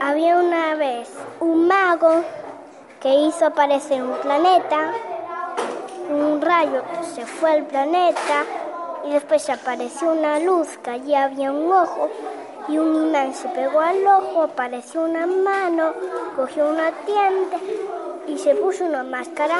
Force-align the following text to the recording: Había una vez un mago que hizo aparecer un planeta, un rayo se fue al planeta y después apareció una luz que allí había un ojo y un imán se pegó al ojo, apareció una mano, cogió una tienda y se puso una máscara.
Había 0.00 0.36
una 0.36 0.76
vez 0.76 1.08
un 1.40 1.66
mago 1.66 2.22
que 3.00 3.12
hizo 3.12 3.46
aparecer 3.46 4.00
un 4.00 4.16
planeta, 4.18 4.92
un 6.08 6.40
rayo 6.40 6.82
se 7.14 7.26
fue 7.26 7.50
al 7.50 7.64
planeta 7.64 8.44
y 9.04 9.10
después 9.10 9.50
apareció 9.50 10.12
una 10.12 10.38
luz 10.38 10.78
que 10.78 10.90
allí 10.90 11.14
había 11.16 11.50
un 11.50 11.72
ojo 11.72 12.08
y 12.68 12.78
un 12.78 13.08
imán 13.08 13.34
se 13.34 13.48
pegó 13.48 13.80
al 13.80 14.06
ojo, 14.06 14.44
apareció 14.44 15.02
una 15.02 15.26
mano, 15.26 15.92
cogió 16.36 16.68
una 16.68 16.92
tienda 17.04 17.56
y 18.28 18.38
se 18.38 18.54
puso 18.54 18.84
una 18.84 19.02
máscara. 19.02 19.56